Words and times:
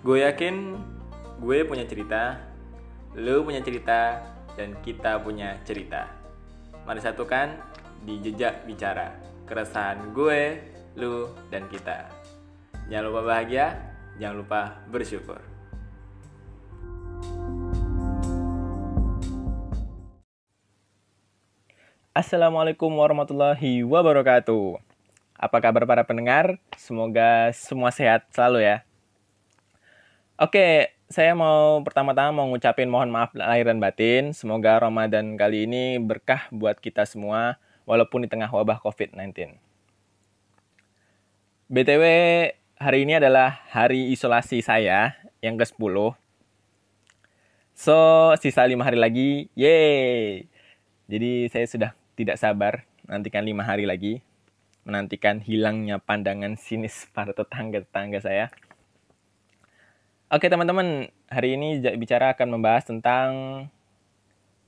Gue 0.00 0.24
yakin 0.24 0.80
gue 1.44 1.60
punya 1.68 1.84
cerita, 1.84 2.40
lu 3.12 3.44
punya 3.44 3.60
cerita, 3.60 4.24
dan 4.56 4.72
kita 4.80 5.20
punya 5.20 5.60
cerita. 5.68 6.08
Mari 6.88 7.04
satukan 7.04 7.60
di 8.08 8.16
jejak 8.24 8.64
bicara, 8.64 9.12
keresahan 9.44 10.16
gue, 10.16 10.56
lu, 10.96 11.28
dan 11.52 11.68
kita. 11.68 12.08
Jangan 12.88 13.12
lupa 13.12 13.20
bahagia, 13.28 13.76
jangan 14.16 14.40
lupa 14.40 14.60
bersyukur. 14.88 15.36
Assalamualaikum 22.16 22.88
warahmatullahi 22.88 23.84
wabarakatuh. 23.84 24.80
Apa 25.36 25.60
kabar 25.60 25.84
para 25.84 26.08
pendengar? 26.08 26.56
Semoga 26.72 27.52
semua 27.52 27.92
sehat 27.92 28.24
selalu 28.32 28.64
ya. 28.64 28.89
Oke, 30.40 30.96
saya 31.12 31.36
mau 31.36 31.84
pertama-tama 31.84 32.32
mau 32.32 32.48
ngucapin 32.48 32.88
mohon 32.88 33.12
maaf 33.12 33.28
lahir 33.36 33.68
dan 33.68 33.76
batin. 33.76 34.32
Semoga 34.32 34.80
Ramadan 34.80 35.36
kali 35.36 35.68
ini 35.68 36.00
berkah 36.00 36.48
buat 36.48 36.80
kita 36.80 37.04
semua 37.04 37.60
walaupun 37.84 38.24
di 38.24 38.28
tengah 38.32 38.48
wabah 38.48 38.80
COVID-19. 38.80 39.60
BTW, 41.68 42.04
hari 42.80 42.98
ini 43.04 43.20
adalah 43.20 43.60
hari 43.68 44.16
isolasi 44.16 44.64
saya 44.64 45.12
yang 45.44 45.60
ke-10. 45.60 46.16
So, 47.76 47.96
sisa 48.40 48.64
lima 48.64 48.88
hari 48.88 48.96
lagi. 48.96 49.52
Yeay! 49.52 50.48
Jadi 51.04 51.52
saya 51.52 51.68
sudah 51.68 51.90
tidak 52.16 52.40
sabar 52.40 52.88
nantikan 53.04 53.44
lima 53.44 53.60
hari 53.60 53.84
lagi. 53.84 54.24
Menantikan 54.88 55.44
hilangnya 55.44 56.00
pandangan 56.00 56.56
sinis 56.56 57.04
para 57.12 57.36
tetangga-tetangga 57.36 58.24
saya. 58.24 58.48
Oke 60.30 60.46
teman-teman, 60.46 61.10
hari 61.26 61.58
ini 61.58 61.82
bicara 61.98 62.30
akan 62.30 62.54
membahas 62.54 62.86
tentang 62.86 63.66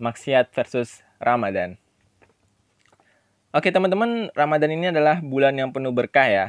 maksiat 0.02 0.50
versus 0.50 1.06
Ramadan. 1.22 1.78
Oke 3.54 3.70
teman-teman, 3.70 4.34
Ramadan 4.34 4.74
ini 4.74 4.90
adalah 4.90 5.22
bulan 5.22 5.54
yang 5.54 5.70
penuh 5.70 5.94
berkah 5.94 6.26
ya. 6.26 6.46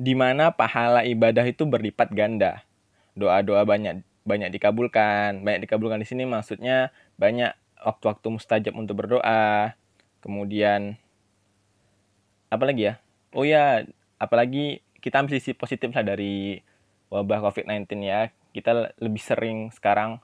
Di 0.00 0.16
mana 0.16 0.56
pahala 0.56 1.04
ibadah 1.04 1.44
itu 1.44 1.68
berlipat 1.68 2.16
ganda. 2.16 2.64
Doa-doa 3.12 3.60
banyak 3.68 4.00
banyak 4.24 4.48
dikabulkan. 4.48 5.44
Banyak 5.44 5.68
dikabulkan 5.68 6.00
di 6.00 6.08
sini 6.08 6.24
maksudnya 6.24 6.96
banyak 7.20 7.52
waktu-waktu 7.84 8.40
mustajab 8.40 8.72
untuk 8.72 9.04
berdoa. 9.04 9.76
Kemudian 10.24 10.96
apa 12.48 12.64
lagi 12.64 12.88
ya? 12.88 13.04
Oh 13.36 13.44
ya, 13.44 13.84
apalagi 14.16 14.80
kita 15.04 15.20
ambil 15.20 15.36
sisi 15.36 15.52
positif 15.52 15.92
lah 15.92 16.08
dari 16.08 16.71
wabah 17.12 17.44
COVID-19 17.44 18.00
ya. 18.00 18.32
Kita 18.56 18.96
lebih 18.96 19.20
sering 19.20 19.68
sekarang 19.76 20.16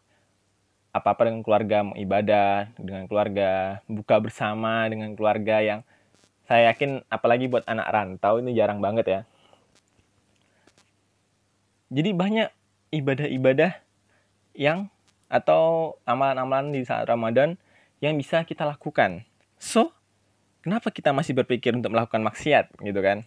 apa-apa 0.89 1.28
dengan 1.28 1.44
keluarga 1.44 1.84
ibadah 1.94 2.72
dengan 2.81 3.05
keluarga 3.06 3.78
buka 3.86 4.17
bersama 4.19 4.89
dengan 4.89 5.12
keluarga 5.12 5.61
yang 5.61 5.81
saya 6.48 6.72
yakin 6.72 7.05
apalagi 7.12 7.44
buat 7.44 7.62
anak 7.69 7.86
rantau 7.92 8.41
ini 8.41 8.56
jarang 8.56 8.81
banget 8.81 9.06
ya 9.06 9.20
jadi 11.89 12.12
banyak 12.12 12.48
ibadah-ibadah 12.92 13.81
yang 14.53 14.92
atau 15.28 15.97
amalan-amalan 16.05 16.72
di 16.72 16.84
saat 16.84 17.09
Ramadan 17.09 17.56
yang 18.00 18.16
bisa 18.16 18.44
kita 18.44 18.64
lakukan. 18.64 19.25
So, 19.61 19.92
kenapa 20.64 20.92
kita 20.92 21.12
masih 21.16 21.36
berpikir 21.36 21.72
untuk 21.72 21.92
melakukan 21.92 22.20
maksiat 22.25 22.77
gitu 22.81 23.00
kan? 23.00 23.25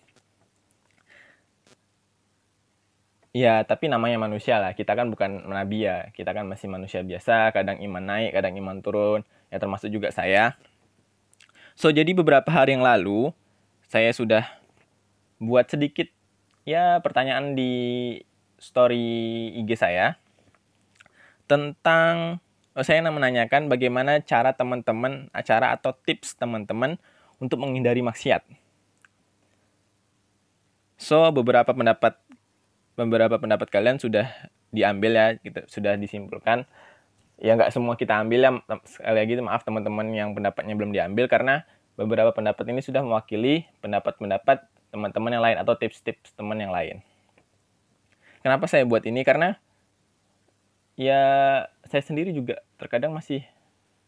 Ya, 3.32 3.64
tapi 3.64 3.88
namanya 3.88 4.20
manusia 4.20 4.60
lah. 4.60 4.76
Kita 4.76 4.92
kan 4.92 5.08
bukan 5.08 5.48
nabi 5.48 5.88
ya. 5.88 6.12
Kita 6.12 6.36
kan 6.36 6.52
masih 6.52 6.68
manusia 6.68 7.00
biasa. 7.00 7.56
Kadang 7.56 7.80
iman 7.80 8.04
naik, 8.04 8.36
kadang 8.36 8.60
iman 8.60 8.84
turun. 8.84 9.24
Ya 9.48 9.56
termasuk 9.56 9.88
juga 9.88 10.12
saya. 10.12 10.60
So, 11.80 11.88
jadi 11.96 12.12
beberapa 12.12 12.52
hari 12.52 12.76
yang 12.76 12.84
lalu, 12.84 13.32
saya 13.88 14.12
sudah 14.12 14.44
buat 15.40 15.72
sedikit 15.72 16.12
ya 16.68 17.00
pertanyaan 17.00 17.58
di 17.58 17.72
story 18.62 19.50
IG 19.58 19.74
saya 19.80 20.20
tentang 21.50 22.38
oh, 22.78 22.86
saya 22.86 23.02
menanyakan 23.02 23.68
bagaimana 23.68 24.22
cara 24.22 24.54
teman-teman, 24.54 25.32
acara 25.34 25.74
atau 25.76 25.96
tips 25.96 26.36
teman-teman 26.38 27.00
untuk 27.42 27.64
menghindari 27.64 28.04
maksiat. 28.06 28.44
So, 31.02 31.34
beberapa 31.34 31.74
pendapat 31.74 32.20
beberapa 33.06 33.42
pendapat 33.42 33.68
kalian 33.74 33.98
sudah 33.98 34.30
diambil 34.70 35.12
ya, 35.16 35.28
gitu, 35.42 35.62
sudah 35.68 35.98
disimpulkan. 35.98 36.66
Ya 37.42 37.58
nggak 37.58 37.74
semua 37.74 37.98
kita 37.98 38.22
ambil 38.22 38.40
ya, 38.46 38.52
sekali 38.86 39.18
lagi 39.18 39.34
maaf 39.42 39.66
teman-teman 39.66 40.14
yang 40.14 40.38
pendapatnya 40.38 40.78
belum 40.78 40.94
diambil 40.94 41.26
karena 41.26 41.66
beberapa 41.98 42.30
pendapat 42.32 42.70
ini 42.70 42.86
sudah 42.86 43.02
mewakili 43.02 43.66
pendapat-pendapat 43.82 44.62
teman-teman 44.94 45.32
yang 45.34 45.44
lain 45.44 45.58
atau 45.58 45.74
tips-tips 45.74 46.38
teman 46.38 46.60
yang 46.62 46.70
lain. 46.70 47.02
Kenapa 48.46 48.66
saya 48.70 48.86
buat 48.86 49.02
ini? 49.06 49.26
Karena 49.26 49.58
ya 50.98 51.22
saya 51.86 52.04
sendiri 52.06 52.30
juga 52.34 52.62
terkadang 52.78 53.14
masih 53.14 53.42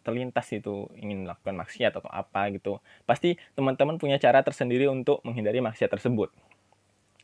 terlintas 0.03 0.51
itu 0.51 0.91
ingin 0.99 1.23
melakukan 1.23 1.55
maksiat 1.55 1.95
atau 1.95 2.11
apa 2.11 2.51
gitu. 2.51 2.83
Pasti 3.07 3.39
teman-teman 3.55 3.95
punya 3.97 4.19
cara 4.19 4.43
tersendiri 4.43 4.85
untuk 4.91 5.23
menghindari 5.23 5.63
maksiat 5.63 5.89
tersebut. 5.89 6.29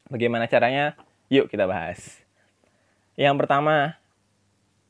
Bagaimana 0.10 0.48
caranya? 0.48 0.96
Yuk 1.30 1.46
kita 1.46 1.70
bahas. 1.70 2.26
Yang 3.14 3.46
pertama 3.46 4.02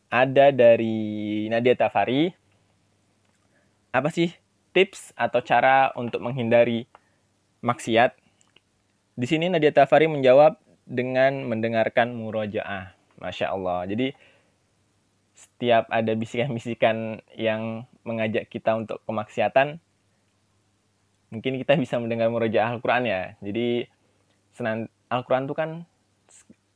ada 0.08 0.56
dari 0.56 1.46
Nadia 1.52 1.76
Tafari. 1.76 2.32
Apa 3.92 4.08
sih 4.08 4.32
tips 4.72 5.12
atau 5.20 5.44
cara 5.44 5.92
untuk 6.00 6.24
menghindari 6.24 6.88
maksiat? 7.60 8.16
Di 9.20 9.28
sini 9.28 9.52
Nadia 9.52 9.76
Tafari 9.76 10.08
menjawab 10.08 10.56
dengan 10.88 11.44
mendengarkan 11.44 12.16
murojaah. 12.16 12.96
Masya 13.20 13.52
Allah. 13.52 13.84
Jadi 13.84 14.16
setiap 15.36 15.92
ada 15.92 16.16
bisikan-bisikan 16.16 17.20
yang 17.36 17.84
mengajak 18.08 18.48
kita 18.48 18.80
untuk 18.80 19.04
kemaksiatan, 19.04 19.84
mungkin 21.36 21.60
kita 21.60 21.76
bisa 21.76 22.00
mendengar 22.00 22.32
murojaah 22.32 22.80
Al-Quran 22.80 23.04
ya. 23.12 23.36
Jadi 23.44 23.92
Al-Quran 25.12 25.44
itu 25.52 25.56
kan 25.56 25.84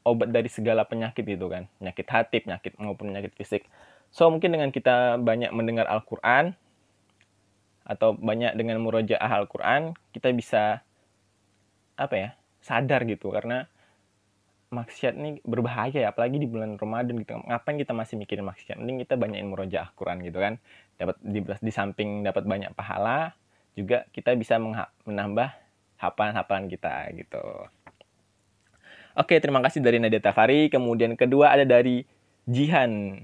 obat 0.04 0.30
dari 0.32 0.48
segala 0.52 0.84
penyakit 0.84 1.24
itu 1.24 1.48
kan. 1.48 1.68
Penyakit 1.80 2.08
hati, 2.12 2.38
penyakit 2.44 2.76
maupun 2.80 3.12
penyakit 3.12 3.34
fisik. 3.36 3.68
So 4.14 4.30
mungkin 4.30 4.54
dengan 4.54 4.70
kita 4.70 5.18
banyak 5.18 5.50
mendengar 5.56 5.90
Al-Quran, 5.90 6.54
atau 7.84 8.16
banyak 8.16 8.56
dengan 8.56 8.80
murojaah 8.80 9.32
Al-Quran, 9.44 9.92
kita 10.16 10.32
bisa 10.32 10.64
apa 12.00 12.16
ya 12.16 12.30
sadar 12.64 13.04
gitu. 13.04 13.32
Karena 13.32 13.68
maksiat 14.74 15.14
ini 15.14 15.38
berbahaya 15.46 15.94
ya 15.94 16.10
apalagi 16.10 16.42
di 16.42 16.48
bulan 16.48 16.80
Ramadan 16.80 17.20
gitu. 17.22 17.38
Ngapain 17.38 17.78
kita 17.78 17.94
masih 17.94 18.16
mikirin 18.18 18.48
maksiat? 18.48 18.80
Mending 18.80 19.04
kita 19.06 19.20
banyakin 19.20 19.48
murojaah 19.52 19.90
Quran 19.94 20.24
gitu 20.24 20.40
kan. 20.40 20.58
Dapat 20.98 21.16
di, 21.22 21.40
di 21.44 21.72
samping 21.74 22.24
dapat 22.26 22.48
banyak 22.48 22.72
pahala 22.74 23.36
juga 23.74 24.06
kita 24.14 24.38
bisa 24.38 24.62
menambah 25.06 25.50
hafalan-hafalan 25.98 26.70
kita 26.70 27.10
gitu 27.18 27.42
Oke 29.14 29.38
terima 29.38 29.62
kasih 29.62 29.80
dari 29.82 30.02
Nadia 30.02 30.22
Tafari 30.22 30.74
kemudian 30.74 31.14
kedua 31.14 31.54
ada 31.54 31.66
dari 31.66 32.06
Jihan 32.50 33.24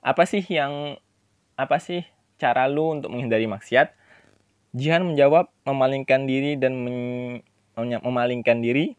apa 0.00 0.24
sih 0.24 0.40
yang 0.48 0.96
apa 1.60 1.76
sih 1.76 2.06
cara 2.40 2.64
lu 2.70 2.96
untuk 2.96 3.12
menghindari 3.12 3.44
maksiat 3.44 3.92
Jihan 4.70 5.02
menjawab 5.02 5.50
memalingkan 5.66 6.30
diri 6.30 6.54
dan 6.54 6.78
men, 6.78 7.42
memalingkan 7.74 8.62
diri 8.62 8.94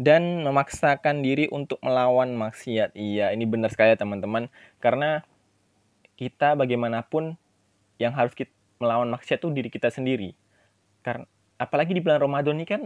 dan 0.00 0.42
memaksakan 0.42 1.20
diri 1.20 1.46
untuk 1.52 1.76
melawan 1.84 2.34
maksiat. 2.34 2.96
Iya, 2.96 3.30
ini 3.36 3.44
benar 3.44 3.70
sekali 3.70 3.94
ya 3.94 4.00
teman-teman. 4.00 4.48
Karena 4.80 5.22
kita 6.16 6.56
bagaimanapun 6.56 7.36
yang 8.00 8.16
harus 8.16 8.32
kita 8.32 8.50
melawan 8.80 9.12
maksiat 9.12 9.44
itu 9.44 9.52
diri 9.52 9.68
kita 9.68 9.92
sendiri. 9.92 10.32
Karena 11.04 11.28
apalagi 11.64 11.96
di 11.96 12.04
bulan 12.04 12.20
Ramadan 12.20 12.60
ini 12.60 12.66
kan 12.68 12.82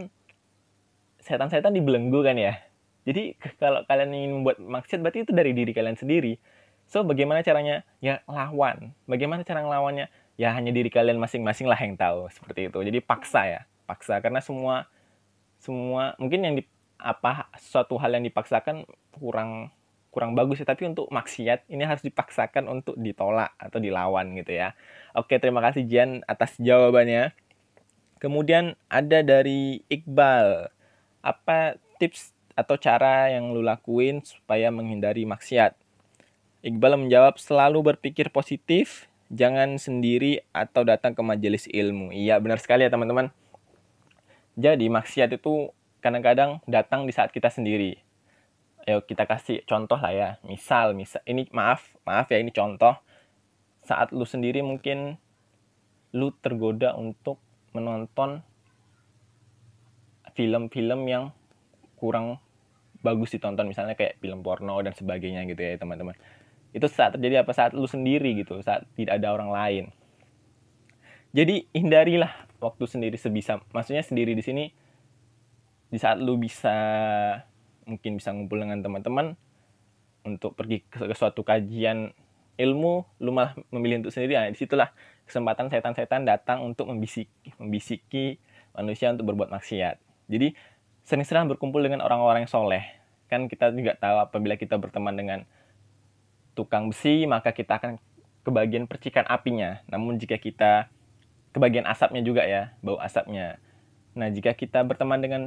setan-setan 1.22 1.75
dibelenggu 1.75 2.22
kan 2.22 2.38
ya. 2.38 2.56
Jadi 3.04 3.34
kalau 3.58 3.82
kalian 3.88 4.12
ingin 4.14 4.32
membuat 4.40 4.60
maksiat 4.62 5.00
berarti 5.00 5.25
itu 5.26 5.32
dari 5.34 5.52
diri 5.52 5.72
kalian 5.75 5.96
sendiri. 5.98 6.38
So 6.88 7.04
bagaimana 7.04 7.44
caranya? 7.44 7.84
Ya 8.00 8.25
lawan. 8.25 8.96
Bagaimana 9.04 9.44
cara 9.44 9.60
ngelawannya? 9.64 10.08
Ya 10.38 10.54
hanya 10.54 10.70
diri 10.70 10.88
kalian 10.88 11.19
masing-masing 11.19 11.66
lah 11.66 11.76
yang 11.76 11.98
tahu 11.98 12.30
seperti 12.30 12.70
itu. 12.70 12.78
Jadi 12.78 12.98
paksa 13.02 13.44
ya, 13.44 13.60
paksa 13.84 14.22
karena 14.22 14.38
semua 14.38 14.86
semua 15.58 16.14
mungkin 16.22 16.40
yang 16.46 16.54
di 16.54 16.64
apa 16.98 17.50
suatu 17.58 17.98
hal 17.98 18.14
yang 18.14 18.24
dipaksakan 18.26 18.86
kurang 19.14 19.70
kurang 20.08 20.34
bagus 20.34 20.62
ya 20.62 20.66
tapi 20.66 20.88
untuk 20.88 21.06
maksiat 21.14 21.69
ini 21.70 21.84
harus 21.86 22.02
dipaksakan 22.02 22.66
untuk 22.66 22.98
ditolak 22.98 23.54
atau 23.54 23.78
dilawan 23.78 24.34
gitu 24.34 24.56
ya 24.56 24.74
oke 25.14 25.31
terima 25.38 25.62
kasih 25.62 25.86
Jian 25.86 26.26
atas 26.26 26.58
jawabannya 26.58 27.31
kemudian 28.19 28.75
ada 28.91 29.23
dari 29.23 29.82
Iqbal 29.87 30.70
apa 31.23 31.79
tips 31.99 32.35
atau 32.59 32.75
cara 32.75 33.31
yang 33.31 33.55
lu 33.55 33.62
lakuin 33.62 34.23
supaya 34.26 34.70
menghindari 34.75 35.23
maksiat? 35.23 35.79
Iqbal 36.67 36.99
menjawab 36.99 37.38
selalu 37.38 37.94
berpikir 37.94 38.35
positif, 38.35 39.06
jangan 39.31 39.79
sendiri 39.79 40.43
atau 40.50 40.82
datang 40.82 41.15
ke 41.15 41.23
majelis 41.23 41.70
ilmu. 41.70 42.11
Iya, 42.11 42.43
benar 42.43 42.59
sekali 42.59 42.82
ya 42.82 42.91
teman-teman. 42.91 43.31
Jadi 44.59 44.91
maksiat 44.91 45.38
itu 45.38 45.70
kadang-kadang 46.03 46.59
datang 46.67 47.06
di 47.06 47.15
saat 47.15 47.31
kita 47.31 47.47
sendiri. 47.47 48.03
Ayo 48.88 49.06
kita 49.06 49.23
kasih 49.23 49.62
contoh 49.70 50.00
lah 50.00 50.11
ya. 50.11 50.31
Misal, 50.43 50.99
misal 50.99 51.23
ini 51.31 51.47
maaf, 51.55 51.94
maaf 52.03 52.26
ya 52.32 52.43
ini 52.43 52.50
contoh. 52.50 52.99
Saat 53.87 54.11
lu 54.11 54.26
sendiri 54.26 54.65
mungkin 54.67 55.15
lu 56.11 56.35
tergoda 56.43 56.97
untuk 56.99 57.38
menonton 57.73 58.41
film-film 60.38 61.00
yang 61.11 61.35
kurang 61.99 62.38
bagus 63.03 63.35
ditonton. 63.35 63.67
Misalnya 63.67 63.99
kayak 63.99 64.23
film 64.23 64.43
porno 64.47 64.79
dan 64.82 64.94
sebagainya 64.94 65.47
gitu 65.50 65.59
ya 65.59 65.75
teman-teman. 65.79 66.15
Itu 66.70 66.87
saat 66.87 67.19
terjadi 67.19 67.43
apa? 67.43 67.50
Saat 67.55 67.75
lu 67.75 67.88
sendiri 67.91 68.38
gitu 68.38 68.61
saat 68.62 68.87
tidak 68.94 69.19
ada 69.19 69.35
orang 69.35 69.50
lain. 69.50 69.85
Jadi 71.35 71.69
hindarilah 71.76 72.32
waktu 72.59 72.85
sendiri 72.88 73.17
sebisa 73.20 73.61
maksudnya 73.70 74.03
sendiri 74.03 74.35
di 74.35 74.43
sini 74.43 74.65
di 75.88 75.99
saat 76.00 76.19
lu 76.20 76.37
bisa 76.37 76.75
mungkin 77.88 78.20
bisa 78.20 78.32
ngumpul 78.32 78.61
dengan 78.61 78.85
teman-teman 78.85 79.37
untuk 80.29 80.53
pergi 80.53 80.85
ke, 80.85 81.09
suatu 81.17 81.41
kajian 81.41 82.12
ilmu 82.61 83.06
lu 83.25 83.31
malah 83.32 83.56
memilih 83.73 84.05
untuk 84.05 84.12
sendiri. 84.12 84.37
Nah, 84.37 84.53
di 84.53 84.59
situlah 84.61 84.93
kesempatan 85.28 85.69
setan-setan 85.69 86.25
datang 86.25 86.64
untuk 86.64 86.88
membisiki 86.88 87.52
membisiki 87.60 88.40
manusia 88.72 89.12
untuk 89.12 89.28
berbuat 89.28 89.52
maksiat 89.52 90.00
jadi 90.28 90.52
sering-sering 91.08 91.48
berkumpul 91.48 91.80
dengan 91.80 92.04
orang-orang 92.04 92.44
yang 92.44 92.52
soleh. 92.52 92.84
Kan 93.32 93.48
kita 93.48 93.72
juga 93.72 93.96
tahu 93.96 94.28
apabila 94.28 94.60
kita 94.60 94.76
berteman 94.76 95.16
dengan 95.16 95.48
tukang 96.52 96.92
besi, 96.92 97.25
maka 97.25 97.56
kita 97.56 97.80
akan 97.80 97.96
kebagian 98.44 98.84
percikan 98.84 99.25
apinya. 99.25 99.80
Namun 99.88 100.20
jika 100.20 100.36
kita 100.36 100.92
kebagian 101.56 101.88
asapnya 101.88 102.20
juga 102.20 102.44
ya, 102.44 102.76
bau 102.84 103.00
asapnya. 103.00 103.56
Nah, 104.12 104.28
jika 104.28 104.52
kita 104.52 104.84
berteman 104.84 105.24
dengan 105.24 105.42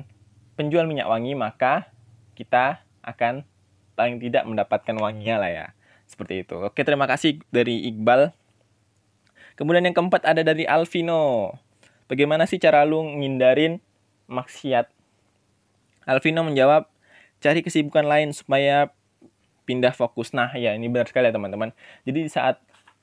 penjual 0.58 0.90
minyak 0.90 1.06
wangi, 1.06 1.38
maka 1.38 1.94
kita 2.34 2.82
akan 3.06 3.46
paling 3.94 4.18
tidak 4.18 4.50
mendapatkan 4.50 4.98
wanginya 4.98 5.46
lah 5.46 5.52
ya. 5.54 5.66
Seperti 6.10 6.42
itu. 6.42 6.58
Oke, 6.58 6.82
terima 6.82 7.06
kasih 7.06 7.38
dari 7.54 7.86
Iqbal. 7.86 8.34
Kemudian 9.56 9.84
yang 9.86 9.96
keempat 9.96 10.24
ada 10.24 10.42
dari 10.42 10.64
Alvino. 10.66 11.56
Bagaimana 12.08 12.44
sih 12.48 12.60
cara 12.60 12.84
lu 12.84 13.04
ngindarin 13.04 13.80
maksiat. 14.28 14.90
Alvino 16.08 16.42
menjawab, 16.44 16.88
cari 17.40 17.62
kesibukan 17.62 18.04
lain 18.08 18.36
supaya 18.36 18.92
pindah 19.64 19.94
fokus. 19.94 20.34
Nah, 20.36 20.52
ya 20.58 20.76
ini 20.76 20.92
benar 20.92 21.08
sekali 21.08 21.30
ya 21.30 21.34
teman-teman. 21.36 21.72
Jadi 22.04 22.28
saat 22.28 22.60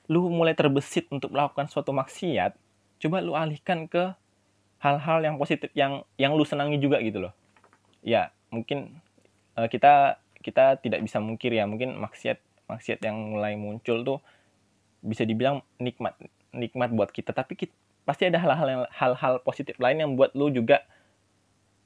lu 0.09 0.27
mulai 0.29 0.57
terbesit 0.57 1.05
untuk 1.13 1.33
melakukan 1.33 1.69
suatu 1.69 1.93
maksiat, 1.93 2.57
coba 3.01 3.17
lu 3.21 3.37
alihkan 3.37 3.85
ke 3.85 4.13
hal-hal 4.81 5.19
yang 5.21 5.35
positif 5.37 5.69
yang 5.75 6.01
yang 6.17 6.33
lu 6.33 6.43
senangi 6.43 6.81
juga 6.81 6.97
gitu 7.01 7.29
loh. 7.29 7.33
Ya, 8.01 8.33
mungkin 8.49 8.99
uh, 9.59 9.67
kita 9.69 10.17
kita 10.39 10.81
tidak 10.81 11.03
bisa 11.03 11.21
mungkir 11.21 11.53
ya, 11.53 11.69
mungkin 11.69 11.97
maksiat 11.99 12.41
maksiat 12.69 12.99
yang 13.01 13.37
mulai 13.37 13.57
muncul 13.57 14.05
tuh 14.05 14.19
bisa 15.01 15.23
dibilang 15.23 15.63
nikmat 15.79 16.15
nikmat 16.53 16.89
buat 16.93 17.13
kita, 17.13 17.31
tapi 17.31 17.55
kita, 17.55 17.73
pasti 18.09 18.25
ada 18.25 18.41
hal-hal 18.41 18.89
hal-hal 18.89 19.33
positif 19.45 19.77
lain 19.77 20.01
yang 20.01 20.11
buat 20.17 20.33
lu 20.33 20.49
juga 20.49 20.81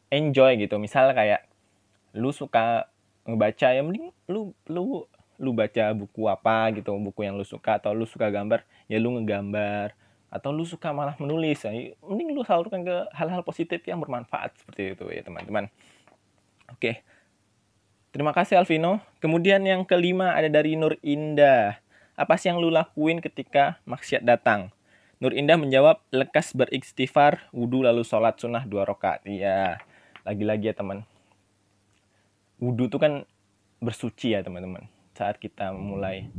enjoy 0.07 0.55
gitu. 0.55 0.79
Misal 0.79 1.11
kayak 1.11 1.43
lu 2.15 2.31
suka 2.31 2.87
ngebaca 3.27 3.67
ya 3.75 3.81
mending 3.83 4.15
lu 4.31 4.55
lu 4.71 5.03
lu 5.35 5.51
baca 5.51 5.91
buku 5.91 6.29
apa 6.31 6.71
gitu 6.77 6.95
buku 6.95 7.27
yang 7.27 7.35
lu 7.35 7.43
suka 7.43 7.81
atau 7.81 7.91
lu 7.91 8.07
suka 8.07 8.31
gambar 8.31 8.63
ya 8.87 9.03
lu 9.03 9.19
ngegambar. 9.19 9.91
Atau 10.33 10.49
lu 10.49 10.65
suka 10.65 10.89
malah 10.95 11.13
menulis. 11.19 11.61
Ya 11.67 11.93
mending 11.99 12.31
lu 12.31 12.41
salurkan 12.47 12.87
ke 12.87 12.95
hal-hal 13.11 13.43
positif 13.43 13.83
yang 13.83 13.99
bermanfaat 13.99 14.55
seperti 14.63 14.95
itu 14.95 15.05
ya 15.11 15.21
teman-teman. 15.27 15.67
Oke. 16.71 17.03
Terima 18.13 18.31
kasih 18.31 18.61
Alvino. 18.61 19.01
Kemudian 19.19 19.65
yang 19.65 19.83
kelima 19.83 20.37
ada 20.37 20.45
dari 20.45 20.77
Nur 20.77 20.95
Indah 21.01 21.82
apa 22.13 22.37
sih 22.37 22.49
yang 22.53 22.61
lu 22.61 22.69
lakuin 22.69 23.19
ketika 23.19 23.81
maksiat 23.89 24.21
datang? 24.21 24.69
Nur 25.17 25.31
Indah 25.33 25.55
menjawab 25.55 26.03
lekas 26.11 26.51
beristighfar 26.51 27.47
wudhu 27.55 27.81
lalu 27.81 28.03
sholat 28.03 28.37
sunnah 28.37 28.67
dua 28.67 28.83
rakaat. 28.83 29.23
Iya 29.23 29.79
lagi-lagi 30.27 30.69
ya 30.69 30.75
teman. 30.75 31.07
Wudhu 32.59 32.91
tuh 32.91 32.99
kan 32.99 33.13
bersuci 33.79 34.35
ya 34.35 34.43
teman-teman 34.43 34.87
saat 35.15 35.39
kita 35.39 35.71
mulai. 35.71 36.29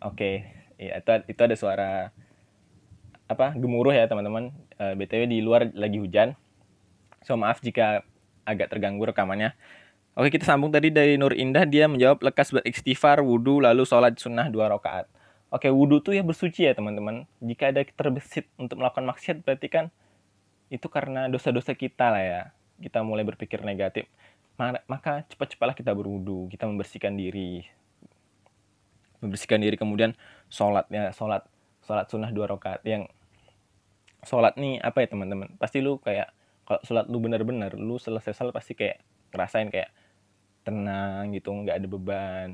Oke 0.00 0.16
okay. 0.16 0.34
ya 0.80 0.96
itu 0.96 1.10
itu 1.28 1.40
ada 1.44 1.56
suara 1.56 1.90
apa 3.28 3.54
gemuruh 3.54 3.94
ya 3.94 4.08
teman-teman. 4.08 4.50
Uh, 4.80 4.96
btw 4.96 5.28
di 5.28 5.44
luar 5.44 5.68
lagi 5.76 6.00
hujan. 6.00 6.34
So 7.20 7.36
maaf 7.36 7.60
jika 7.60 8.00
agak 8.48 8.72
terganggu 8.72 9.04
rekamannya 9.12 9.52
oke 10.18 10.28
kita 10.30 10.44
sambung 10.46 10.70
tadi 10.74 10.90
dari 10.90 11.14
Nur 11.18 11.34
Indah 11.34 11.66
dia 11.66 11.86
menjawab 11.86 12.22
lekas 12.22 12.50
beristighfar 12.54 13.22
wudhu 13.22 13.62
lalu 13.62 13.86
sholat 13.86 14.18
sunnah 14.18 14.50
dua 14.50 14.70
rakaat. 14.70 15.06
Oke 15.50 15.66
wudhu 15.66 15.98
tuh 15.98 16.14
ya 16.14 16.22
bersuci 16.22 16.66
ya 16.66 16.72
teman-teman. 16.74 17.26
Jika 17.42 17.74
ada 17.74 17.82
terbesit 17.82 18.46
untuk 18.54 18.78
melakukan 18.78 19.02
maksiat 19.10 19.42
berarti 19.42 19.66
kan 19.66 19.84
itu 20.70 20.86
karena 20.86 21.26
dosa-dosa 21.26 21.74
kita 21.74 22.14
lah 22.14 22.22
ya. 22.22 22.42
Kita 22.78 23.02
mulai 23.02 23.26
berpikir 23.26 23.60
negatif. 23.66 24.06
Maka 24.86 25.26
cepat-cepatlah 25.26 25.74
kita 25.74 25.90
berwudu 25.90 26.46
kita 26.52 26.70
membersihkan 26.70 27.18
diri. 27.18 27.66
Membersihkan 29.18 29.58
diri 29.58 29.74
kemudian 29.74 30.14
sholat 30.46 30.86
ya 30.88 31.10
sholat 31.10 31.42
sholat 31.82 32.06
sunnah 32.06 32.30
dua 32.30 32.46
rakaat. 32.46 32.86
Yang 32.86 33.10
sholat 34.22 34.54
nih 34.54 34.78
apa 34.78 35.02
ya 35.02 35.08
teman-teman? 35.10 35.58
Pasti 35.58 35.82
lu 35.82 35.98
kayak 35.98 36.30
kalau 36.62 36.80
sholat 36.86 37.10
lu 37.10 37.18
benar-benar 37.18 37.74
lu 37.74 37.98
selesai 37.98 38.36
sholat 38.36 38.54
pasti 38.54 38.78
kayak 38.78 39.02
ngerasain 39.34 39.70
kayak 39.70 39.90
tenang 40.66 41.32
gitu 41.32 41.50
nggak 41.52 41.76
ada 41.80 41.88
beban. 41.88 42.48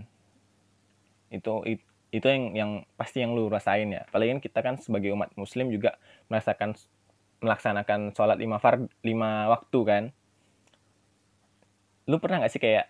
Itu 1.31 1.67
itu 2.15 2.27
yang 2.27 2.45
yang 2.55 2.71
pasti 2.95 3.21
yang 3.21 3.35
lu 3.35 3.51
rasain 3.51 3.91
ya. 3.91 4.07
Apalagi 4.07 4.39
kan 4.39 4.41
kita 4.43 4.59
kan 4.63 4.75
sebagai 4.79 5.11
umat 5.13 5.35
muslim 5.35 5.69
juga 5.69 5.99
merasakan 6.31 6.79
melaksanakan 7.43 8.17
sholat 8.17 8.39
lima 8.41 8.57
fard 8.63 8.89
lima 9.03 9.51
waktu 9.53 9.81
kan. 9.85 10.05
Lu 12.07 12.23
pernah 12.23 12.41
nggak 12.41 12.53
sih 12.55 12.63
kayak 12.63 12.87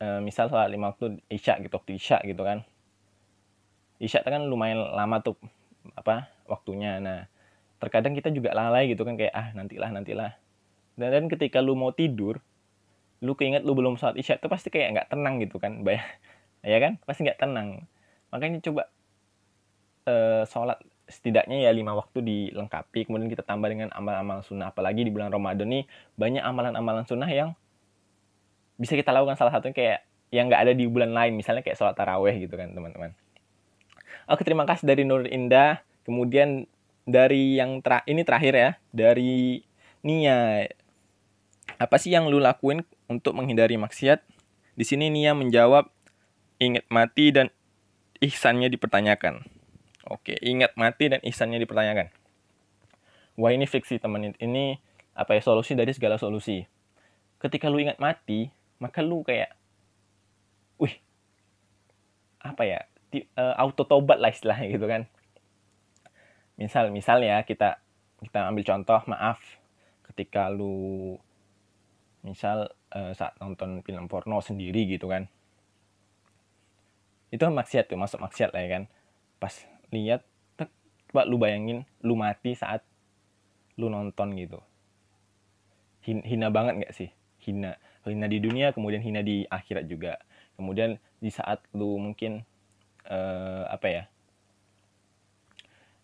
uh, 0.00 0.20
misal 0.22 0.48
sholat 0.48 0.70
lima 0.70 0.94
waktu 0.94 1.18
isya 1.28 1.58
gitu 1.60 1.74
waktu 1.76 1.98
isya 1.98 2.22
gitu 2.24 2.42
kan? 2.46 2.62
Isya 3.98 4.22
kan 4.22 4.46
lumayan 4.46 4.78
lama 4.94 5.18
tuh 5.20 5.34
apa 5.98 6.30
waktunya. 6.46 7.02
Nah 7.02 7.26
terkadang 7.78 8.14
kita 8.14 8.30
juga 8.30 8.54
lalai 8.54 8.90
gitu 8.90 9.02
kan 9.02 9.18
kayak 9.18 9.34
ah 9.34 9.50
nantilah 9.54 9.90
nantilah. 9.90 10.32
Dan, 10.98 11.10
dan 11.14 11.24
ketika 11.30 11.58
lu 11.62 11.74
mau 11.74 11.90
tidur 11.90 12.38
lu 13.18 13.34
keinget 13.34 13.66
lu 13.66 13.74
belum 13.74 13.98
sholat 13.98 14.14
isya 14.14 14.38
itu 14.38 14.46
pasti 14.46 14.70
kayak 14.70 14.88
nggak 14.94 15.08
tenang 15.10 15.42
gitu 15.42 15.58
kan 15.58 15.82
bayar. 15.82 16.04
Ya 16.58 16.82
kan? 16.82 16.98
Pasti 17.06 17.22
nggak 17.22 17.38
tenang. 17.38 17.86
Makanya 18.34 18.58
coba 18.58 18.90
uh, 20.10 20.42
sholat 20.42 20.82
setidaknya 21.08 21.64
ya 21.64 21.70
lima 21.70 21.96
waktu 21.96 22.20
dilengkapi 22.20 23.08
kemudian 23.08 23.30
kita 23.30 23.46
tambah 23.46 23.70
dengan 23.70 23.94
amal-amal 23.94 24.42
sunnah. 24.42 24.74
Apalagi 24.74 25.06
di 25.06 25.12
bulan 25.14 25.30
Ramadan 25.30 25.70
nih 25.70 25.86
banyak 26.18 26.42
amalan-amalan 26.42 27.06
sunnah 27.06 27.30
yang 27.30 27.54
bisa 28.74 28.98
kita 28.98 29.14
lakukan. 29.14 29.38
Salah 29.38 29.54
satunya 29.54 29.74
kayak 29.74 29.98
yang 30.34 30.50
nggak 30.50 30.62
ada 30.66 30.72
di 30.74 30.84
bulan 30.90 31.14
lain 31.14 31.38
misalnya 31.38 31.62
kayak 31.62 31.78
sholat 31.78 31.94
taraweh 31.94 32.34
gitu 32.36 32.58
kan 32.58 32.74
teman-teman. 32.74 33.14
Oke 34.28 34.42
terima 34.44 34.66
kasih 34.66 34.84
dari 34.84 35.06
Nur 35.06 35.24
Indah. 35.30 35.80
Kemudian 36.02 36.66
dari 37.08 37.56
yang 37.56 37.80
ter 37.80 38.04
ini 38.04 38.26
terakhir 38.26 38.52
ya 38.52 38.70
dari 38.92 39.62
Nia 40.04 40.68
apa 41.76 42.00
sih 42.00 42.16
yang 42.16 42.32
lu 42.32 42.40
lakuin 42.40 42.88
untuk 43.12 43.36
menghindari 43.36 43.76
maksiat 43.76 44.24
di 44.78 44.84
sini 44.88 45.12
Nia 45.12 45.36
menjawab 45.36 45.92
ingat 46.56 46.88
mati 46.88 47.30
dan 47.34 47.52
ihsannya 48.24 48.72
dipertanyakan 48.72 49.58
Oke, 50.08 50.40
ingat 50.40 50.72
mati 50.72 51.12
dan 51.12 51.20
ihsannya 51.20 51.60
dipertanyakan. 51.60 52.08
Wah 53.36 53.52
ini 53.52 53.68
fiksi 53.68 54.00
teman 54.00 54.32
ini 54.40 54.80
apa 55.12 55.36
ya 55.36 55.44
solusi 55.44 55.76
dari 55.76 55.92
segala 55.92 56.16
solusi. 56.16 56.64
Ketika 57.36 57.68
lu 57.68 57.84
ingat 57.84 58.00
mati, 58.00 58.48
maka 58.80 59.04
lu 59.04 59.20
kayak, 59.20 59.52
wih, 60.80 60.96
apa 62.40 62.62
ya, 62.64 62.80
di, 63.12 63.28
uh, 63.36 63.54
auto 63.60 63.84
tobat 63.84 64.16
lah 64.16 64.32
istilahnya 64.32 64.72
gitu 64.72 64.88
kan. 64.88 65.04
Misal, 66.56 66.88
misal 66.90 67.22
ya 67.22 67.44
kita 67.44 67.78
kita 68.24 68.48
ambil 68.48 68.64
contoh, 68.64 69.00
maaf, 69.06 69.38
ketika 70.10 70.48
lu 70.48 71.14
misal 72.26 72.72
uh, 72.92 73.12
saat 73.14 73.36
nonton 73.38 73.82
film 73.86 74.10
porno 74.10 74.42
sendiri 74.42 74.84
gitu 74.88 75.06
kan, 75.10 75.26
itu 77.28 77.42
maksiat 77.44 77.92
tuh 77.92 78.00
masuk 78.00 78.22
maksiat 78.22 78.50
lah 78.52 78.62
ya 78.64 78.70
kan. 78.80 78.84
Pas 79.38 79.54
lihat 79.92 80.24
coba 81.08 81.24
lu 81.24 81.40
bayangin 81.40 81.88
lu 82.04 82.14
mati 82.18 82.52
saat 82.52 82.84
lu 83.80 83.88
nonton 83.88 84.36
gitu. 84.36 84.60
Hina 86.04 86.48
banget 86.48 86.84
nggak 86.84 86.94
sih? 86.96 87.10
Hina 87.44 87.76
hina 88.08 88.26
di 88.28 88.40
dunia 88.40 88.72
kemudian 88.72 89.04
hina 89.04 89.20
di 89.20 89.44
akhirat 89.48 89.84
juga. 89.88 90.20
Kemudian 90.56 90.96
di 91.20 91.30
saat 91.32 91.62
lu 91.76 91.96
mungkin 92.00 92.44
uh, 93.08 93.64
apa 93.68 93.86
ya 93.88 94.02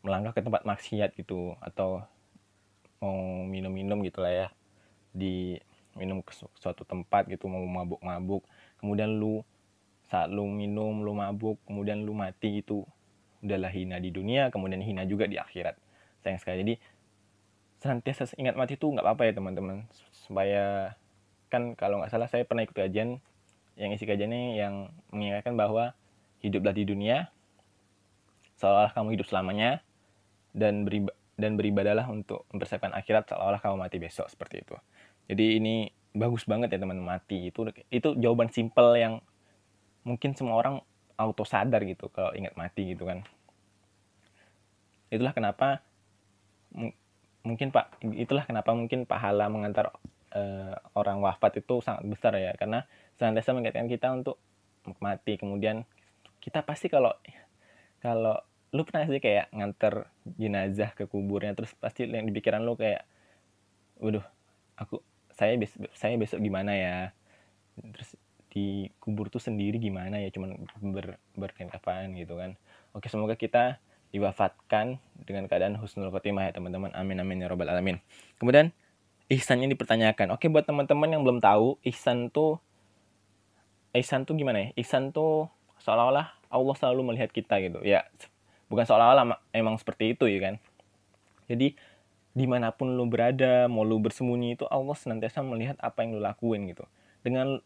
melangkah 0.04 0.36
ke 0.36 0.44
tempat 0.44 0.68
maksiat 0.68 1.16
gitu 1.16 1.56
atau 1.64 2.04
mau 3.00 3.44
minum-minum 3.48 4.04
gitu 4.04 4.20
lah 4.20 4.32
ya 4.32 4.48
di 5.16 5.56
minum 5.94 6.20
ke 6.20 6.34
suatu 6.34 6.82
tempat 6.82 7.26
gitu 7.30 7.46
mau 7.46 7.62
mabuk-mabuk 7.62 8.42
kemudian 8.78 9.14
lu 9.16 9.42
saat 10.10 10.30
lu 10.30 10.46
minum 10.46 11.02
lu 11.02 11.16
mabuk 11.16 11.58
kemudian 11.64 12.04
lu 12.04 12.12
mati 12.12 12.60
itu 12.62 12.84
udahlah 13.44 13.68
hina 13.68 14.00
di 14.00 14.08
dunia 14.08 14.48
kemudian 14.48 14.80
hina 14.80 15.04
juga 15.04 15.28
di 15.28 15.36
akhirat. 15.36 15.76
Sayang 16.24 16.40
sekali. 16.40 16.56
Jadi 16.64 16.74
senantiasa 17.84 18.32
ingat 18.40 18.56
mati 18.56 18.80
itu 18.80 18.88
nggak 18.88 19.04
apa-apa 19.04 19.22
ya 19.28 19.32
teman-teman. 19.36 19.84
Supaya 20.16 20.96
kan 21.52 21.76
kalau 21.76 22.00
nggak 22.00 22.10
salah 22.10 22.26
saya 22.26 22.48
pernah 22.48 22.64
ikut 22.64 22.72
kajian 22.72 23.20
yang 23.76 23.90
isi 23.92 24.08
kajiannya 24.08 24.56
yang 24.56 24.88
mengingatkan 25.12 25.52
bahwa 25.54 25.92
hiduplah 26.40 26.72
di 26.72 26.88
dunia 26.88 27.28
seolah-olah 28.56 28.96
kamu 28.96 29.20
hidup 29.20 29.26
selamanya 29.28 29.84
dan 30.56 30.86
beriba 30.88 31.12
dan 31.34 31.58
beribadalah 31.58 32.06
untuk 32.06 32.46
mempersiapkan 32.54 32.94
akhirat 32.94 33.26
seolah-olah 33.26 33.58
kamu 33.58 33.76
mati 33.82 33.98
besok 33.98 34.30
seperti 34.30 34.62
itu 34.62 34.78
jadi 35.24 35.56
ini 35.56 35.88
bagus 36.14 36.46
banget 36.46 36.70
ya 36.72 36.78
teman 36.78 37.00
mati. 37.02 37.50
Itu 37.50 37.66
itu 37.90 38.08
jawaban 38.16 38.52
simpel 38.52 38.94
yang 38.96 39.14
mungkin 40.04 40.36
semua 40.36 40.60
orang 40.60 40.84
auto 41.16 41.46
sadar 41.46 41.80
gitu 41.86 42.12
kalau 42.12 42.30
ingat 42.36 42.54
mati 42.54 42.94
gitu 42.94 43.08
kan. 43.08 43.26
Itulah 45.08 45.32
kenapa 45.32 45.80
mungkin 47.44 47.68
Pak 47.74 48.02
itulah 48.16 48.44
kenapa 48.48 48.72
mungkin 48.72 49.04
pahala 49.04 49.50
mengantar 49.52 49.92
uh, 50.34 50.74
orang 50.96 51.20
wafat 51.20 51.64
itu 51.64 51.80
sangat 51.80 52.04
besar 52.06 52.32
ya. 52.36 52.52
Karena 52.54 52.84
senantiasa 53.16 53.56
mengingatkan 53.56 53.88
kita 53.88 54.08
untuk 54.12 54.36
mati. 55.00 55.40
Kemudian 55.40 55.82
kita 56.38 56.60
pasti 56.62 56.92
kalau 56.92 57.16
kalau 58.04 58.36
lu 58.74 58.82
pernah 58.82 59.06
sih 59.06 59.22
kayak 59.22 59.54
nganter 59.54 60.10
jenazah 60.34 60.90
ke 60.98 61.06
kuburnya 61.06 61.54
terus 61.54 61.70
pasti 61.78 62.10
yang 62.10 62.26
di 62.26 62.34
pikiran 62.34 62.66
lu 62.66 62.74
kayak 62.74 63.06
waduh 64.02 64.26
aku 64.74 64.98
saya 65.34 65.54
besok 65.58 65.90
saya 65.94 66.14
besok 66.18 66.38
gimana 66.42 66.72
ya 66.74 66.96
terus 67.94 68.14
di 68.54 68.86
kubur 69.02 69.26
tuh 69.28 69.42
sendiri 69.42 69.82
gimana 69.82 70.22
ya 70.22 70.30
cuman 70.30 70.54
ber 70.94 71.18
berkendafan 71.34 72.14
gitu 72.14 72.38
kan 72.38 72.54
oke 72.94 73.10
semoga 73.10 73.34
kita 73.34 73.82
diwafatkan 74.14 75.02
dengan 75.26 75.50
keadaan 75.50 75.74
husnul 75.74 76.14
khotimah 76.14 76.46
ya 76.46 76.54
teman-teman. 76.54 76.94
Amin 76.94 77.18
amin 77.18 77.42
ya 77.42 77.50
robbal 77.50 77.66
alamin. 77.66 77.98
Kemudian 78.38 78.70
ihsannya 79.26 79.66
dipertanyakan. 79.74 80.30
Oke 80.30 80.46
buat 80.46 80.62
teman-teman 80.62 81.10
yang 81.10 81.26
belum 81.26 81.42
tahu 81.42 81.82
ihsan 81.90 82.30
tuh 82.30 82.62
ihsan 83.90 84.22
tuh 84.22 84.38
gimana 84.38 84.70
ya? 84.70 84.78
Ihsan 84.78 85.10
tuh 85.10 85.50
seolah-olah 85.82 86.30
Allah 86.46 86.74
selalu 86.78 87.10
melihat 87.10 87.34
kita 87.34 87.58
gitu. 87.58 87.82
Ya 87.82 88.06
bukan 88.70 88.86
seolah-olah 88.86 89.42
emang 89.50 89.74
seperti 89.82 90.14
itu 90.14 90.30
ya 90.30 90.38
kan. 90.38 90.54
Jadi 91.50 91.74
di 92.34 92.44
mana 92.50 92.74
pun 92.74 92.98
lu 92.98 93.06
berada, 93.06 93.70
mau 93.70 93.86
lu 93.86 94.02
bersembunyi 94.02 94.58
itu 94.58 94.66
Allah 94.66 94.98
senantiasa 94.98 95.40
melihat 95.46 95.78
apa 95.78 96.02
yang 96.02 96.18
lu 96.18 96.20
lakuin 96.20 96.66
gitu. 96.66 96.82
Dengan 97.22 97.62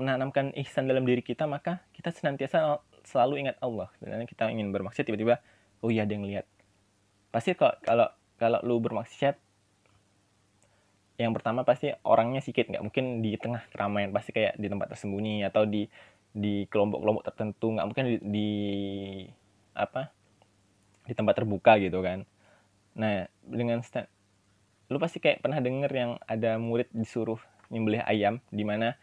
menanamkan 0.00 0.56
ihsan 0.64 0.88
dalam 0.88 1.04
diri 1.04 1.20
kita 1.20 1.44
maka 1.44 1.84
kita 1.92 2.08
senantiasa 2.10 2.80
selalu 3.04 3.44
ingat 3.44 3.60
Allah. 3.60 3.92
Dan 4.00 4.24
kita 4.24 4.48
ingin 4.48 4.72
bermaksud 4.72 5.04
tiba-tiba 5.04 5.44
oh 5.84 5.88
iya 5.88 6.04
ada 6.04 6.12
yang 6.16 6.24
lihat 6.28 6.46
pasti 7.30 7.54
kalau 7.56 7.74
kalau 7.82 8.08
kalau 8.36 8.58
lu 8.66 8.82
bermaksiat 8.82 9.38
yang 11.20 11.36
pertama 11.36 11.62
pasti 11.68 11.92
orangnya 12.04 12.40
sedikit 12.40 12.72
nggak 12.72 12.84
mungkin 12.84 13.20
di 13.20 13.36
tengah 13.36 13.68
keramaian 13.70 14.10
pasti 14.10 14.32
kayak 14.32 14.56
di 14.56 14.66
tempat 14.66 14.96
tersembunyi 14.96 15.44
atau 15.44 15.68
di 15.68 15.84
di 16.30 16.64
kelompok-kelompok 16.70 17.24
tertentu 17.26 17.66
nggak 17.76 17.86
mungkin 17.86 18.04
di, 18.06 18.16
di 18.24 18.50
apa 19.76 20.08
di 21.04 21.12
tempat 21.12 21.34
terbuka 21.42 21.76
gitu 21.76 22.00
kan 22.00 22.24
nah 23.00 23.24
dengan 23.40 23.80
stand, 23.80 24.04
lu 24.92 25.00
pasti 25.00 25.24
kayak 25.24 25.40
pernah 25.40 25.64
denger 25.64 25.88
yang 25.88 26.10
ada 26.28 26.60
murid 26.60 26.92
disuruh 26.92 27.40
nyembelih 27.72 28.04
ayam 28.04 28.44
di 28.52 28.68
mana 28.68 29.00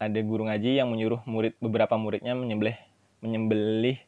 ada 0.00 0.20
guru 0.24 0.48
ngaji 0.48 0.80
yang 0.80 0.88
menyuruh 0.88 1.20
murid 1.28 1.52
beberapa 1.60 2.00
muridnya 2.00 2.32
menyembelih 2.32 2.76
menyembelih 3.20 4.00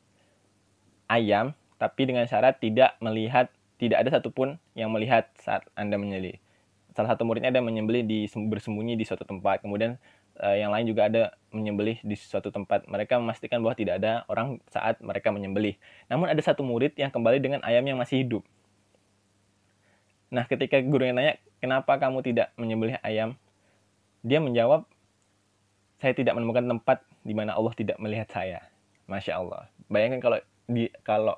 ayam 1.12 1.52
tapi 1.78 2.08
dengan 2.08 2.24
syarat 2.26 2.58
tidak 2.58 2.96
melihat 2.98 3.52
tidak 3.78 4.02
ada 4.02 4.10
satupun 4.18 4.58
yang 4.74 4.90
melihat 4.90 5.30
saat 5.38 5.62
Anda 5.78 5.94
menyembelih. 5.96 6.42
Salah 6.92 7.14
satu 7.14 7.22
muridnya 7.22 7.54
ada 7.54 7.62
menyembelih 7.62 8.02
di 8.02 8.26
bersembunyi 8.26 8.98
di 8.98 9.06
suatu 9.06 9.22
tempat. 9.22 9.62
Kemudian 9.62 9.94
uh, 10.42 10.56
yang 10.58 10.74
lain 10.74 10.90
juga 10.90 11.06
ada 11.06 11.38
menyembelih 11.54 12.02
di 12.02 12.18
suatu 12.18 12.50
tempat. 12.50 12.90
Mereka 12.90 13.22
memastikan 13.22 13.62
bahwa 13.62 13.78
tidak 13.78 14.02
ada 14.02 14.26
orang 14.26 14.58
saat 14.66 14.98
mereka 14.98 15.30
menyembelih. 15.30 15.78
Namun 16.10 16.26
ada 16.26 16.42
satu 16.42 16.66
murid 16.66 16.98
yang 16.98 17.14
kembali 17.14 17.38
dengan 17.38 17.62
ayam 17.62 17.86
yang 17.86 18.02
masih 18.02 18.26
hidup. 18.26 18.42
Nah, 20.28 20.44
ketika 20.44 20.76
guru 20.84 21.08
yang 21.08 21.16
nanya, 21.16 21.40
"Kenapa 21.58 21.96
kamu 21.96 22.20
tidak 22.20 22.52
menyembelih 22.60 23.00
ayam?" 23.00 23.36
Dia 24.20 24.42
menjawab, 24.42 24.84
"Saya 25.98 26.12
tidak 26.12 26.36
menemukan 26.36 26.68
tempat 26.68 27.02
di 27.24 27.32
mana 27.32 27.56
Allah 27.56 27.72
tidak 27.72 27.96
melihat 27.96 28.28
saya." 28.28 28.60
Masya 29.08 29.40
Allah. 29.40 29.72
Bayangkan 29.88 30.20
kalau 30.20 30.38
di 30.68 30.92
kalau 31.00 31.36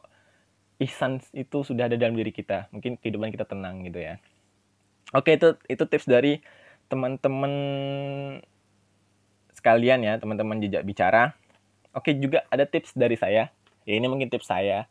ihsan 0.81 1.21
itu 1.37 1.63
sudah 1.63 1.87
ada 1.87 1.95
dalam 1.95 2.17
diri 2.17 2.33
kita 2.33 2.67
mungkin 2.73 2.97
kehidupan 2.97 3.31
kita 3.31 3.45
tenang 3.45 3.85
gitu 3.85 4.01
ya 4.01 4.17
oke 5.13 5.29
itu 5.29 5.55
itu 5.69 5.85
tips 5.87 6.09
dari 6.09 6.41
teman-teman 6.89 7.53
sekalian 9.55 10.01
ya 10.03 10.17
teman-teman 10.17 10.59
jejak 10.59 10.83
bicara 10.83 11.37
oke 11.93 12.11
juga 12.17 12.43
ada 12.49 12.65
tips 12.65 12.97
dari 12.97 13.15
saya 13.15 13.53
ya 13.85 13.93
ini 13.95 14.09
mungkin 14.09 14.33
tips 14.33 14.49
saya 14.49 14.89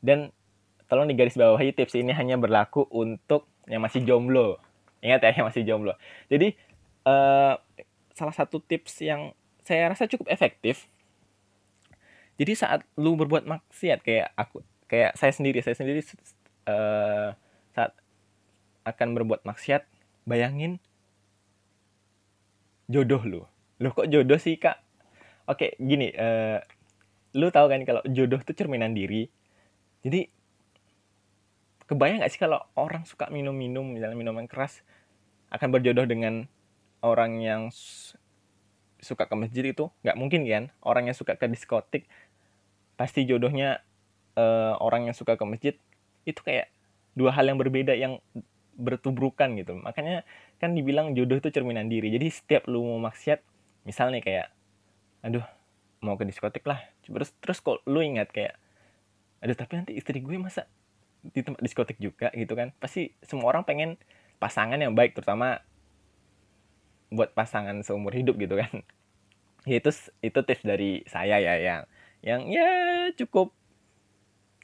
dan 0.00 0.30
tolong 0.90 1.08
digaris 1.08 1.38
bawahi 1.38 1.72
tips 1.72 1.96
ini 1.96 2.12
hanya 2.12 2.36
berlaku 2.36 2.86
untuk 2.92 3.48
yang 3.68 3.80
masih 3.80 4.04
jomblo. 4.04 4.60
Ingat 5.04 5.20
ya 5.24 5.30
yang 5.36 5.46
masih 5.48 5.62
jomblo. 5.64 5.92
Jadi 6.28 6.56
uh, 7.04 7.56
salah 8.16 8.34
satu 8.34 8.60
tips 8.60 9.04
yang 9.04 9.32
saya 9.64 9.92
rasa 9.92 10.08
cukup 10.08 10.28
efektif 10.28 10.88
jadi 12.34 12.52
saat 12.58 12.80
lu 12.98 13.14
berbuat 13.14 13.46
maksiat 13.46 14.02
kayak 14.02 14.34
aku 14.34 14.66
kayak 14.90 15.14
saya 15.14 15.30
sendiri 15.30 15.62
saya 15.62 15.78
sendiri 15.78 16.02
uh, 16.66 17.30
saat 17.70 17.94
akan 18.82 19.14
berbuat 19.14 19.46
maksiat 19.46 19.86
bayangin 20.26 20.82
jodoh 22.90 23.22
lu. 23.22 23.42
Lu 23.78 23.94
kok 23.94 24.10
jodoh 24.10 24.38
sih 24.38 24.58
kak? 24.58 24.82
Oke 25.46 25.78
gini 25.78 26.10
uh, 26.10 26.58
lu 27.38 27.50
tahu 27.54 27.70
kan 27.70 27.82
kalau 27.86 28.02
jodoh 28.10 28.42
tuh 28.42 28.54
cerminan 28.58 28.98
diri. 28.98 29.30
Jadi 30.02 30.26
kebayang 31.84 32.24
gak 32.24 32.32
sih 32.32 32.40
kalau 32.40 32.64
orang 32.74 33.04
suka 33.04 33.28
minum-minum 33.28 33.84
misalnya 33.84 34.16
minuman 34.16 34.48
keras 34.48 34.80
akan 35.52 35.68
berjodoh 35.70 36.08
dengan 36.08 36.48
orang 37.04 37.38
yang 37.44 37.62
suka 39.04 39.28
ke 39.28 39.34
masjid 39.36 39.64
itu? 39.68 39.92
Nggak 40.00 40.16
mungkin 40.16 40.40
kan? 40.48 40.64
Orang 40.80 41.06
yang 41.06 41.16
suka 41.16 41.36
ke 41.36 41.44
diskotik 41.46 42.08
pasti 42.96 43.28
jodohnya 43.28 43.84
uh, 44.38 44.80
orang 44.80 45.10
yang 45.10 45.16
suka 45.16 45.36
ke 45.36 45.44
masjid 45.44 45.74
itu 46.24 46.40
kayak 46.40 46.72
dua 47.12 47.36
hal 47.36 47.44
yang 47.44 47.60
berbeda 47.60 47.92
yang 47.92 48.18
bertubrukan 48.74 49.54
gitu. 49.60 49.76
Makanya 49.76 50.24
kan 50.58 50.72
dibilang 50.72 51.12
jodoh 51.12 51.38
itu 51.38 51.52
cerminan 51.52 51.86
diri. 51.92 52.10
Jadi 52.10 52.26
setiap 52.32 52.66
lu 52.66 52.82
mau 52.82 52.98
maksiat 53.12 53.44
misalnya 53.84 54.24
kayak 54.24 54.48
aduh 55.20 55.44
mau 56.00 56.16
ke 56.16 56.24
diskotik 56.24 56.64
lah. 56.64 56.80
Terus 57.04 57.30
terus 57.38 57.58
kok 57.60 57.84
lu 57.84 58.00
ingat 58.00 58.32
kayak 58.32 58.56
aduh 59.44 59.54
tapi 59.54 59.76
nanti 59.76 59.92
istri 59.92 60.24
gue 60.24 60.40
masa 60.40 60.64
di 61.32 61.40
tempat 61.40 61.60
diskotik 61.64 61.96
juga 61.96 62.28
gitu 62.36 62.52
kan. 62.52 62.74
Pasti 62.76 63.16
semua 63.24 63.48
orang 63.54 63.64
pengen 63.64 63.96
pasangan 64.36 64.76
yang 64.76 64.92
baik 64.92 65.16
terutama 65.16 65.64
buat 67.08 67.32
pasangan 67.32 67.80
seumur 67.86 68.12
hidup 68.12 68.36
gitu 68.36 68.60
kan. 68.60 68.72
Ya 69.64 69.80
itu 69.80 69.88
itu 70.20 70.40
tips 70.44 70.60
dari 70.60 71.00
saya 71.08 71.40
ya 71.40 71.56
yang 71.56 71.88
yang 72.20 72.40
ya 72.52 72.68
cukup 73.16 73.56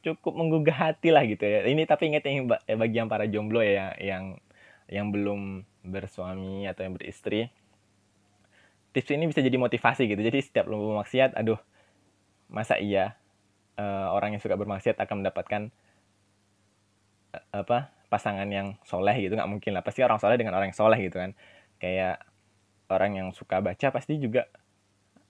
cukup 0.05 0.37
menggugah 0.37 0.76
hati 0.76 1.09
lah 1.09 1.25
gitu 1.25 1.40
ya. 1.40 1.64
Ini 1.64 1.88
tapi 1.88 2.12
ingat 2.12 2.29
yang 2.29 2.45
eh, 2.69 2.76
bagi 2.76 3.00
yang 3.00 3.09
para 3.09 3.25
jomblo 3.25 3.64
ya 3.64 3.97
yang 3.97 4.37
yang 4.93 5.09
belum 5.09 5.64
bersuami 5.88 6.69
atau 6.69 6.85
yang 6.85 7.00
beristri. 7.00 7.49
Tips 8.93 9.09
ini 9.17 9.25
bisa 9.25 9.40
jadi 9.40 9.57
motivasi 9.57 10.05
gitu. 10.05 10.21
Jadi 10.21 10.37
setiap 10.45 10.69
lo 10.69 11.00
maksiat 11.00 11.33
aduh 11.33 11.57
masa 12.52 12.76
iya 12.76 13.17
uh, 13.81 14.12
orang 14.12 14.37
yang 14.37 14.43
suka 14.43 14.59
bermaksiat 14.59 15.00
akan 15.00 15.25
mendapatkan 15.25 15.73
apa 17.50 17.94
pasangan 18.10 18.46
yang 18.50 18.75
soleh 18.82 19.14
gitu 19.22 19.38
nggak 19.38 19.50
mungkin 19.50 19.70
lah 19.76 19.87
pasti 19.87 20.02
orang 20.02 20.18
soleh 20.18 20.34
dengan 20.34 20.58
orang 20.58 20.75
yang 20.75 20.78
soleh 20.78 20.99
gitu 20.99 21.16
kan 21.22 21.30
kayak 21.78 22.22
orang 22.90 23.10
yang 23.14 23.28
suka 23.30 23.62
baca 23.62 23.87
pasti 23.94 24.18
juga 24.18 24.50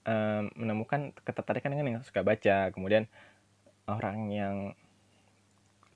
um, 0.09 0.49
menemukan 0.57 1.13
ketertarikan 1.21 1.73
dengan 1.77 2.01
yang 2.01 2.05
suka 2.05 2.25
baca 2.25 2.73
kemudian 2.73 3.05
orang 3.85 4.17
yang 4.33 4.55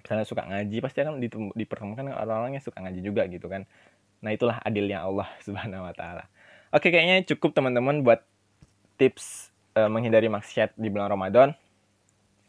misalnya 0.06 0.26
suka 0.30 0.46
ngaji 0.46 0.78
pasti 0.86 1.02
akan 1.02 1.18
dipertemukan 1.58 2.06
dengan 2.06 2.22
orang-orang 2.22 2.62
yang 2.62 2.66
suka 2.66 2.78
ngaji 2.86 3.02
juga 3.02 3.26
gitu 3.26 3.50
kan 3.50 3.66
Nah, 4.26 4.34
itulah 4.34 4.58
adilnya 4.66 5.06
Allah 5.06 5.30
Subhanahu 5.46 5.86
wa 5.86 5.94
taala. 5.94 6.26
Oke, 6.74 6.90
kayaknya 6.90 7.22
cukup 7.30 7.54
teman-teman 7.54 8.02
buat 8.02 8.26
tips 8.98 9.54
uh, 9.78 9.86
menghindari 9.86 10.28
maksiat 10.34 10.74
di 10.74 10.90
bulan 10.90 11.14
Ramadan. 11.14 11.54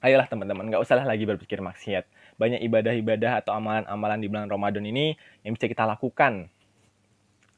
Ayolah 0.01 0.25
teman-teman, 0.29 0.73
nggak 0.73 0.81
usahlah 0.81 1.05
lagi 1.05 1.29
berpikir 1.29 1.61
maksiat. 1.61 2.09
Banyak 2.37 2.61
ibadah-ibadah 2.69 3.41
atau 3.45 3.57
amalan-amalan 3.57 4.19
di 4.21 4.27
bulan 4.29 4.49
Ramadan 4.49 4.85
ini 4.85 5.17
yang 5.41 5.57
bisa 5.57 5.67
kita 5.69 5.89
lakukan. 5.89 6.53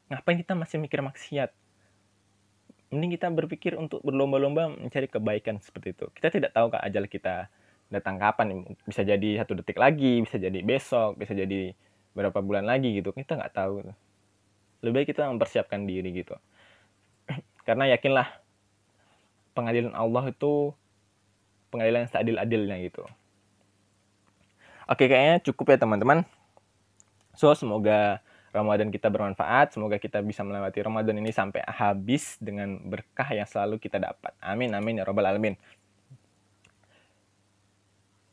Ngapain 0.09 0.39
kita 0.39 0.55
masih 0.55 0.81
mikir 0.81 1.03
maksiat? 1.03 1.51
Mending 2.89 3.19
kita 3.19 3.29
berpikir 3.29 3.77
untuk 3.77 4.01
berlomba-lomba 4.01 4.73
mencari 4.73 5.05
kebaikan 5.05 5.61
seperti 5.61 5.93
itu. 5.93 6.05
Kita 6.15 6.33
tidak 6.33 6.51
tahu 6.57 6.73
kak 6.73 6.81
ajal 6.81 7.05
kita 7.05 7.35
datang 7.93 8.17
kapan. 8.17 8.65
Bisa 8.87 9.05
jadi 9.05 9.45
satu 9.45 9.53
detik 9.61 9.77
lagi, 9.77 10.25
bisa 10.25 10.41
jadi 10.41 10.57
besok, 10.65 11.21
bisa 11.21 11.37
jadi 11.37 11.77
berapa 12.17 12.41
bulan 12.41 12.65
lagi 12.65 12.97
gitu. 12.97 13.13
Kita 13.13 13.37
nggak 13.37 13.53
tahu. 13.53 13.85
Lebih 14.81 14.93
baik 14.95 15.07
kita 15.13 15.29
mempersiapkan 15.29 15.85
diri 15.85 16.09
gitu. 16.23 16.33
Karena 17.67 17.85
yakinlah 17.93 18.25
pengadilan 19.53 19.93
Allah 19.93 20.31
itu 20.31 20.73
pengadilan 21.69 22.09
seadil-adilnya 22.09 22.81
gitu. 22.81 23.05
Oke, 24.89 25.05
kayaknya 25.05 25.37
cukup 25.45 25.69
ya 25.69 25.77
teman-teman. 25.77 26.25
So, 27.37 27.53
semoga 27.53 28.25
Ramadan 28.49 28.89
kita 28.89 29.05
bermanfaat. 29.13 29.77
Semoga 29.77 30.01
kita 30.01 30.17
bisa 30.25 30.41
melewati 30.41 30.81
Ramadan 30.81 31.21
ini 31.21 31.29
sampai 31.29 31.61
habis 31.69 32.41
dengan 32.41 32.81
berkah 32.81 33.29
yang 33.29 33.45
selalu 33.45 33.77
kita 33.77 34.01
dapat. 34.01 34.33
Amin, 34.41 34.73
amin 34.73 34.97
ya 34.97 35.05
robbal 35.05 35.29
alamin. 35.29 35.53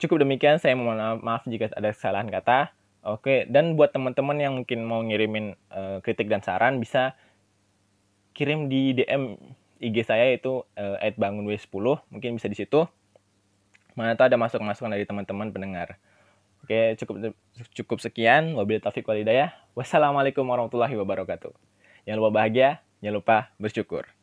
Cukup 0.01 0.25
demikian, 0.25 0.57
saya 0.57 0.73
mohon 0.77 1.21
maaf 1.21 1.45
jika 1.45 1.73
ada 1.77 1.93
kesalahan 1.93 2.29
kata. 2.33 2.73
Oke, 3.07 3.47
dan 3.47 3.79
buat 3.79 3.93
teman-teman 3.95 4.37
yang 4.41 4.53
mungkin 4.57 4.83
mau 4.83 4.99
ngirimin 5.05 5.55
uh, 5.71 6.03
kritik 6.03 6.27
dan 6.27 6.43
saran, 6.43 6.83
bisa 6.83 7.15
kirim 8.35 8.67
di 8.67 8.99
DM 8.99 9.39
IG 9.79 10.09
saya 10.09 10.33
itu 10.33 10.67
uh, 10.75 10.97
@bangunw10, 11.01 11.85
mungkin 12.11 12.41
bisa 12.41 12.49
di 12.49 12.59
situ. 12.59 12.89
Mana 13.95 14.19
tahu 14.19 14.33
ada 14.33 14.41
masukan-masukan 14.41 14.93
dari 14.93 15.05
teman-teman 15.07 15.55
pendengar. 15.55 15.97
Oke, 16.66 16.99
cukup 16.99 17.30
cukup 17.78 17.99
sekian. 18.02 18.58
Wabillahi 18.58 18.82
taufik 18.82 19.06
walhidayah. 19.06 19.54
Wassalamualaikum 19.78 20.42
warahmatullahi 20.42 20.99
wabarakatuh. 20.99 21.54
Jangan 22.02 22.18
lupa 22.18 22.42
bahagia, 22.42 22.82
jangan 22.99 23.23
lupa 23.23 23.37
bersyukur. 23.62 24.15